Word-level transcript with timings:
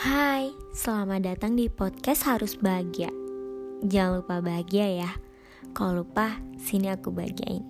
Hai, 0.00 0.56
selamat 0.72 1.28
datang 1.28 1.60
di 1.60 1.68
podcast 1.68 2.24
Harus 2.24 2.56
Bahagia. 2.56 3.12
Jangan 3.84 4.24
lupa 4.24 4.40
bahagia 4.40 5.04
ya. 5.04 5.12
Kalau 5.76 6.00
lupa, 6.00 6.40
sini 6.56 6.88
aku 6.88 7.12
bahagiain. 7.12 7.60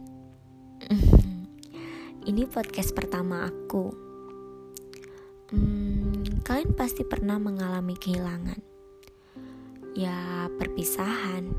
Ini 2.30 2.46
podcast 2.46 2.94
pertama 2.94 3.50
aku. 3.50 3.90
Hmm, 5.50 6.22
kalian 6.46 6.70
pasti 6.78 7.02
pernah 7.02 7.34
mengalami 7.42 7.98
kehilangan. 7.98 8.62
Ya, 9.98 10.46
perpisahan. 10.54 11.50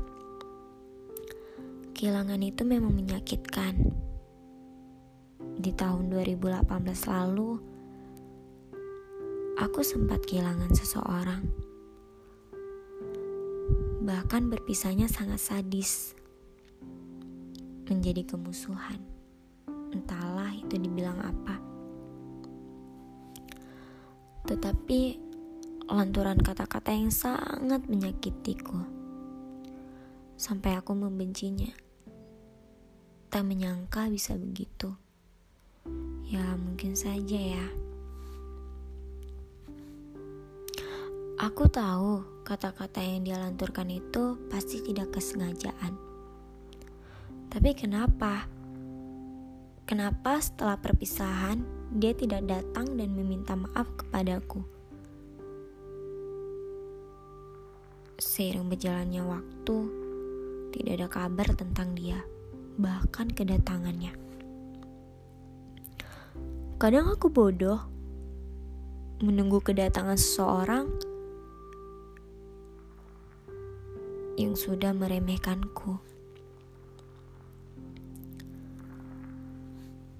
Kehilangan 1.92 2.40
itu 2.40 2.64
memang 2.64 2.96
menyakitkan. 2.96 3.92
Di 5.36 5.76
tahun 5.76 6.08
2018 6.08 6.64
lalu, 7.12 7.71
aku 9.62 9.86
sempat 9.86 10.26
kehilangan 10.26 10.74
seseorang. 10.74 11.46
Bahkan 14.02 14.50
berpisahnya 14.50 15.06
sangat 15.06 15.38
sadis. 15.38 16.18
Menjadi 17.86 18.26
kemusuhan. 18.26 18.98
Entahlah 19.94 20.50
itu 20.50 20.74
dibilang 20.74 21.22
apa. 21.22 21.62
Tetapi 24.50 25.00
lanturan 25.86 26.42
kata-kata 26.42 26.90
yang 26.90 27.14
sangat 27.14 27.86
menyakitiku. 27.86 28.82
Sampai 30.34 30.74
aku 30.74 30.98
membencinya. 30.98 31.70
Tak 33.30 33.46
menyangka 33.46 34.10
bisa 34.10 34.34
begitu. 34.34 34.90
Ya, 36.26 36.58
mungkin 36.58 36.98
saja 36.98 37.38
ya. 37.38 37.91
Aku 41.42 41.66
tahu 41.66 42.22
kata-kata 42.46 43.02
yang 43.02 43.26
dia 43.26 43.34
lanturkan 43.34 43.90
itu 43.90 44.38
pasti 44.46 44.78
tidak 44.78 45.18
kesengajaan. 45.18 45.98
Tapi 47.50 47.74
kenapa? 47.74 48.46
Kenapa 49.82 50.38
setelah 50.38 50.78
perpisahan 50.78 51.66
dia 51.98 52.14
tidak 52.14 52.46
datang 52.46 52.94
dan 52.94 53.10
meminta 53.18 53.58
maaf 53.58 53.90
kepadaku? 53.98 54.62
Seiring 58.22 58.70
berjalannya 58.70 59.26
waktu, 59.26 59.76
tidak 60.70 60.92
ada 60.94 61.08
kabar 61.10 61.48
tentang 61.58 61.98
dia, 61.98 62.22
bahkan 62.78 63.26
kedatangannya. 63.26 64.14
Kadang 66.78 67.10
aku 67.10 67.26
bodoh 67.34 67.82
menunggu 69.18 69.58
kedatangan 69.58 70.14
seseorang 70.14 71.10
yang 74.42 74.58
sudah 74.58 74.90
meremehkanku. 74.90 76.02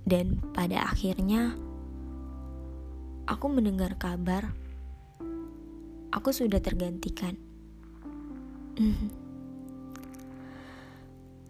Dan 0.07 0.39
pada 0.55 0.87
akhirnya, 0.87 1.59
aku 3.27 3.47
mendengar 3.51 3.99
kabar 3.99 4.55
aku 6.13 6.31
sudah 6.31 6.61
tergantikan. 6.61 7.35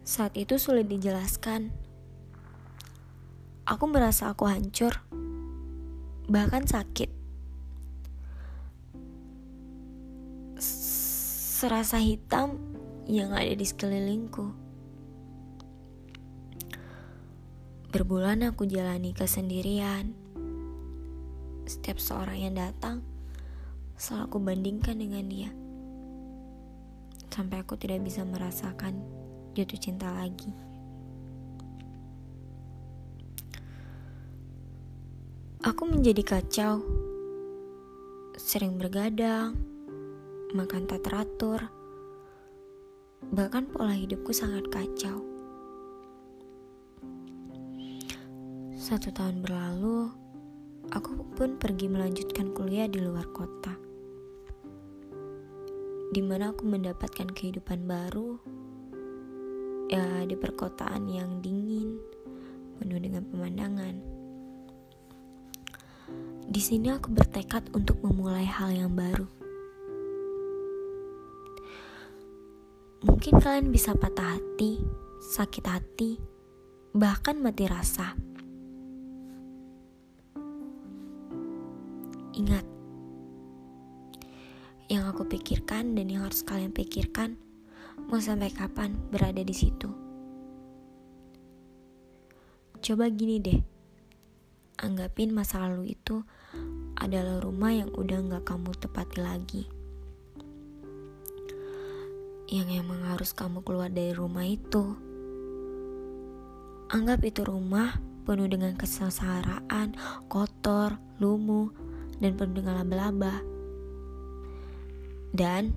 Saat 0.07 0.39
itu 0.39 0.57
sulit 0.57 0.87
dijelaskan. 0.89 1.75
Aku 3.63 3.87
merasa 3.87 4.27
aku 4.35 4.51
hancur, 4.51 5.07
bahkan 6.27 6.67
sakit. 6.67 7.22
Serasa 11.63 12.03
hitam 12.03 12.59
yang 13.07 13.31
ada 13.39 13.55
di 13.55 13.63
sekelilingku. 13.63 14.51
Berbulan 17.95 18.51
aku 18.51 18.67
jalani 18.67 19.15
kesendirian. 19.15 20.11
Setiap 21.63 22.03
seorang 22.03 22.51
yang 22.51 22.59
datang, 22.59 23.07
selalu 23.95 24.23
aku 24.27 24.39
bandingkan 24.43 24.99
dengan 24.99 25.23
dia. 25.31 25.55
Sampai 27.31 27.63
aku 27.63 27.79
tidak 27.79 28.03
bisa 28.11 28.27
merasakan 28.27 28.99
jatuh 29.55 29.79
cinta 29.79 30.11
lagi. 30.11 30.51
Aku 35.63 35.87
menjadi 35.87 36.27
kacau, 36.27 36.83
sering 38.35 38.83
bergadang, 38.83 39.72
makan 40.53 40.85
tak 40.85 41.01
teratur, 41.09 41.65
bahkan 43.33 43.65
pola 43.73 43.97
hidupku 43.97 44.37
sangat 44.37 44.69
kacau. 44.69 45.25
Satu 48.77 49.09
tahun 49.17 49.41
berlalu, 49.41 50.13
aku 50.93 51.25
pun 51.33 51.57
pergi 51.57 51.89
melanjutkan 51.89 52.53
kuliah 52.53 52.85
di 52.85 53.01
luar 53.01 53.25
kota, 53.33 53.73
di 56.13 56.21
mana 56.21 56.53
aku 56.53 56.69
mendapatkan 56.69 57.33
kehidupan 57.33 57.89
baru, 57.89 58.37
ya 59.89 60.29
di 60.29 60.37
perkotaan 60.37 61.09
yang 61.09 61.41
dingin, 61.41 61.97
penuh 62.77 63.01
dengan 63.01 63.25
pemandangan. 63.25 63.97
Di 66.53 66.61
sini 66.61 66.93
aku 66.93 67.09
bertekad 67.09 67.73
untuk 67.73 68.05
memulai 68.05 68.45
hal 68.45 68.77
yang 68.77 68.93
baru 68.93 69.42
Mungkin 73.03 73.43
kalian 73.43 73.75
bisa 73.75 73.99
patah 73.99 74.39
hati, 74.39 74.79
sakit 75.35 75.67
hati, 75.67 76.23
bahkan 76.95 77.35
mati 77.35 77.67
rasa. 77.67 78.15
Ingat, 82.39 82.63
yang 84.87 85.11
aku 85.11 85.27
pikirkan 85.27 85.99
dan 85.99 86.15
yang 86.15 86.31
harus 86.31 86.47
kalian 86.47 86.71
pikirkan, 86.71 87.35
mau 88.07 88.23
sampai 88.23 88.55
kapan 88.55 88.95
berada 89.11 89.43
di 89.43 89.55
situ. 89.57 89.91
Coba 92.79 93.11
gini 93.11 93.43
deh, 93.43 93.59
anggapin 94.79 95.35
masa 95.35 95.59
lalu 95.67 95.99
itu 95.99 96.23
adalah 97.03 97.43
rumah 97.43 97.75
yang 97.75 97.91
udah 97.99 98.31
gak 98.31 98.47
kamu 98.47 98.71
tepati 98.79 99.19
lagi 99.19 99.63
yang 102.53 102.69
emang 102.69 103.01
harus 103.09 103.33
kamu 103.33 103.65
keluar 103.65 103.89
dari 103.89 104.13
rumah 104.13 104.45
itu. 104.45 104.93
Anggap 106.93 107.25
itu 107.25 107.49
rumah 107.49 107.97
penuh 108.29 108.45
dengan 108.45 108.77
kesengsaraan, 108.77 109.97
kotor, 110.29 111.01
lumuh, 111.17 111.73
dan 112.21 112.37
penuh 112.37 112.61
dengan 112.61 112.85
laba-laba. 112.85 113.41
Dan 115.33 115.73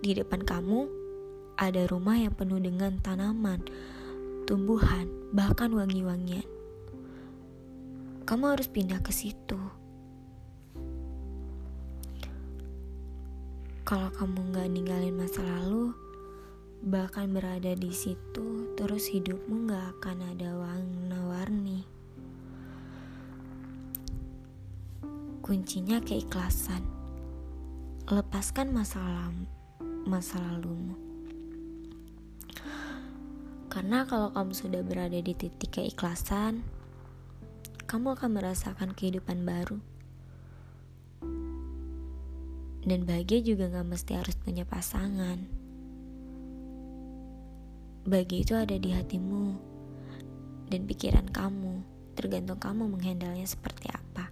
di 0.00 0.16
depan 0.16 0.40
kamu 0.40 0.88
ada 1.60 1.84
rumah 1.92 2.16
yang 2.16 2.32
penuh 2.32 2.56
dengan 2.56 2.96
tanaman, 3.04 3.60
tumbuhan, 4.48 5.04
bahkan 5.36 5.76
wangi-wangian. 5.76 6.48
Kamu 8.24 8.56
harus 8.56 8.72
pindah 8.72 9.04
ke 9.04 9.12
situ. 9.12 9.60
Kalau 13.84 14.08
kamu 14.16 14.56
nggak 14.56 14.68
ninggalin 14.72 15.12
masa 15.12 15.44
lalu, 15.44 15.92
bahkan 16.84 17.32
berada 17.32 17.72
di 17.72 17.88
situ 17.96 18.76
terus 18.76 19.08
hidupmu 19.08 19.72
gak 19.72 19.96
akan 19.96 20.36
ada 20.36 20.52
warna-warni. 20.52 21.88
Kuncinya 25.40 25.96
keikhlasan. 26.04 26.84
Lepaskan 28.04 28.76
masalah 28.76 29.32
masa 30.04 30.36
lalumu. 30.36 30.92
Karena 33.72 34.04
kalau 34.04 34.28
kamu 34.36 34.52
sudah 34.52 34.84
berada 34.84 35.16
di 35.16 35.32
titik 35.32 35.72
keikhlasan 35.72 36.60
kamu 37.88 38.12
akan 38.12 38.30
merasakan 38.36 38.92
kehidupan 38.92 39.40
baru. 39.48 39.80
Dan 42.84 43.08
bahagia 43.08 43.40
juga 43.40 43.72
gak 43.72 43.88
mesti 43.88 44.20
harus 44.20 44.36
punya 44.36 44.68
pasangan 44.68 45.63
bagi 48.04 48.44
itu 48.44 48.52
ada 48.52 48.76
di 48.76 48.92
hatimu 48.92 49.56
dan 50.68 50.84
pikiran 50.84 51.24
kamu, 51.32 51.80
tergantung 52.12 52.60
kamu 52.60 52.84
menghandalnya 52.92 53.48
seperti 53.48 53.88
apa. 53.88 54.28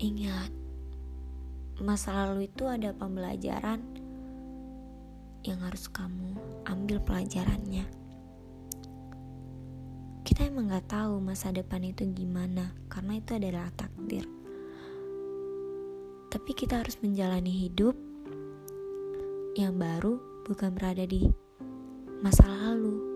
Ingat, 0.00 0.48
masa 1.84 2.16
lalu 2.16 2.48
itu 2.48 2.64
ada 2.64 2.96
pembelajaran 2.96 3.84
yang 5.44 5.60
harus 5.60 5.84
kamu 5.92 6.40
ambil 6.64 6.96
pelajarannya. 7.04 7.84
Kita 10.24 10.48
emang 10.48 10.72
gak 10.72 10.96
tahu 10.96 11.20
masa 11.20 11.52
depan 11.52 11.84
itu 11.84 12.08
gimana, 12.08 12.72
karena 12.88 13.20
itu 13.20 13.36
adalah 13.36 13.68
takdir. 13.76 14.24
Tapi 16.32 16.50
kita 16.56 16.80
harus 16.80 16.96
menjalani 17.04 17.52
hidup 17.52 18.11
yang 19.52 19.76
baru 19.76 20.16
bukan 20.48 20.72
berada 20.72 21.04
di 21.04 21.28
masa 22.24 22.48
lalu. 22.48 23.11